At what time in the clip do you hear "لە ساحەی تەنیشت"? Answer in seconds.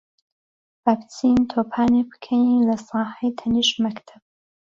2.69-3.75